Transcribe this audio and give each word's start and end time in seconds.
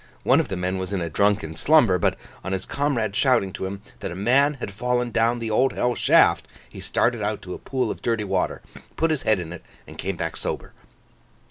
One 0.23 0.39
of 0.39 0.47
the 0.47 0.57
men 0.57 0.79
was 0.79 0.93
in 0.93 0.99
a 0.99 1.11
drunken 1.11 1.55
slumber, 1.55 1.99
but 1.99 2.17
on 2.43 2.53
his 2.53 2.65
comrade's 2.65 3.15
shouting 3.15 3.53
to 3.53 3.67
him 3.67 3.83
that 3.99 4.09
a 4.09 4.15
man 4.15 4.55
had 4.55 4.71
fallen 4.73 5.11
down 5.11 5.37
the 5.37 5.51
Old 5.51 5.73
Hell 5.73 5.93
Shaft, 5.93 6.47
he 6.67 6.79
started 6.79 7.21
out 7.21 7.43
to 7.43 7.53
a 7.53 7.59
pool 7.59 7.91
of 7.91 8.01
dirty 8.01 8.23
water, 8.23 8.63
put 8.97 9.11
his 9.11 9.21
head 9.21 9.39
in 9.39 9.53
it, 9.53 9.63
and 9.85 9.99
came 9.99 10.15
back 10.17 10.35
sober. 10.37 10.73